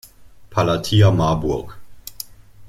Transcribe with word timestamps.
Palatia 0.49 1.11
Marburg. 1.11 1.77